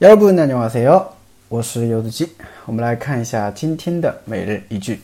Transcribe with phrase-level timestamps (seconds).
[0.00, 1.12] 여러분 안녕하세요.
[1.48, 2.32] 我是柚子鸡.
[2.66, 5.00] 我们来看一下今天的每日一句.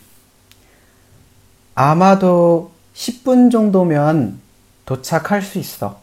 [1.75, 4.39] 아마도 10분 정도면
[4.85, 5.99] 도착할 수 있어.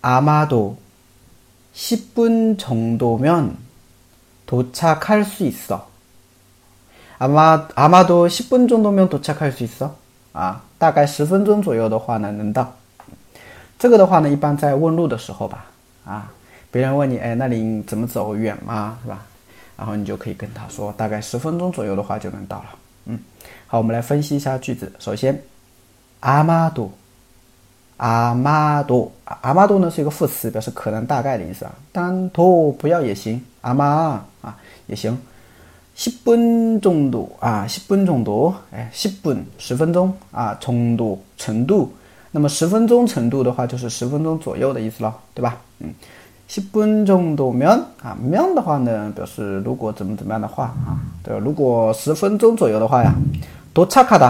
[0.00, 0.78] 아마도
[1.74, 3.56] 10분 정도면
[4.46, 5.88] 도착할 수 있어.
[7.18, 9.96] 아마 아마도 10분 정도면 도착할 수 있어.
[10.32, 12.74] 啊，大概十分钟左右的话能能到。
[13.78, 15.66] 这个的话呢，一般在问路的时候吧，
[16.06, 16.32] 啊。
[16.71, 18.97] 别人问你，哎，那里怎么走远吗？
[19.03, 19.25] 是吧？
[19.77, 22.65] 然后你就可以跟他说，大概十分钟左右的话就能到了。
[23.05, 23.19] 嗯，
[23.67, 24.91] 好，我们来分析一下句子。
[24.99, 25.39] 首先，
[26.19, 26.91] 阿玛多，
[27.97, 31.75] 阿玛多，阿玛多呢是一个副词，表示可能、大概的意思啊。
[31.91, 33.85] 当多不要也行，阿玛
[34.41, 34.57] 啊
[34.87, 35.17] 也行。
[35.95, 41.93] 十分钟度啊，十分钟度，哎，十分十分钟啊，程度程度。
[42.31, 45.61] 那么十分钟程度的话，就是十分钟左右的意思了，对吧？
[45.79, 45.93] 嗯。
[46.48, 47.70] 十分钟多面
[48.02, 51.40] 啊，面的话呢，表示如果怎么怎么样的话啊，对吧？
[51.42, 53.14] 如果十分钟左右的话呀，
[53.72, 54.26] 多差卡达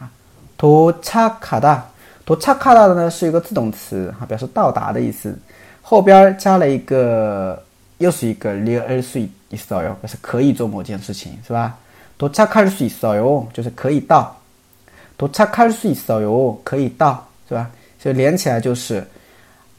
[0.00, 0.08] 啊，
[0.56, 1.84] 多差卡达，
[2.24, 5.38] 多差卡达的呢是一个自动词啊，表示到达的意思，
[5.82, 7.62] 后边加了一个，
[7.98, 11.76] 又是一个리尔수있어 요， 表示可以做某件事情，是吧？
[12.16, 14.34] 多差卡尔수있어 요， 就是可以到，
[15.18, 17.68] 多差卡尔수있어 요， 可以到，是吧？
[18.02, 19.06] 所以连起来就是。